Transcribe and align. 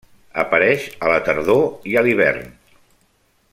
Apareix 0.43 0.85
a 1.07 1.11
la 1.11 1.19
tardor 1.27 1.91
i 1.93 1.95
a 1.95 2.03
l'hivern. 2.09 2.51